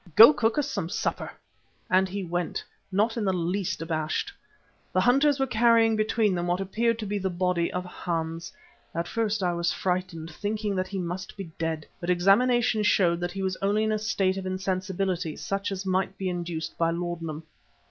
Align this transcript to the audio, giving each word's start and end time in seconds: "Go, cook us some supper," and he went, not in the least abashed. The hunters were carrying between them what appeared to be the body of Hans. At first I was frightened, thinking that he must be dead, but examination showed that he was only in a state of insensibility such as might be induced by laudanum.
"Go, 0.15 0.33
cook 0.33 0.57
us 0.57 0.67
some 0.67 0.89
supper," 0.89 1.31
and 1.87 2.09
he 2.09 2.23
went, 2.23 2.63
not 2.91 3.17
in 3.17 3.23
the 3.23 3.31
least 3.37 3.83
abashed. 3.83 4.33
The 4.91 4.99
hunters 5.01 5.39
were 5.39 5.45
carrying 5.45 5.95
between 5.95 6.33
them 6.33 6.47
what 6.47 6.59
appeared 6.59 6.97
to 6.97 7.05
be 7.05 7.19
the 7.19 7.29
body 7.29 7.71
of 7.71 7.85
Hans. 7.85 8.51
At 8.95 9.07
first 9.07 9.43
I 9.43 9.53
was 9.53 9.71
frightened, 9.71 10.31
thinking 10.31 10.75
that 10.75 10.87
he 10.87 10.97
must 10.97 11.37
be 11.37 11.51
dead, 11.59 11.85
but 11.99 12.09
examination 12.09 12.81
showed 12.81 13.19
that 13.19 13.33
he 13.33 13.43
was 13.43 13.57
only 13.61 13.83
in 13.83 13.91
a 13.91 13.99
state 13.99 14.37
of 14.37 14.47
insensibility 14.47 15.35
such 15.35 15.71
as 15.71 15.85
might 15.85 16.17
be 16.17 16.29
induced 16.29 16.79
by 16.79 16.89
laudanum. 16.89 17.43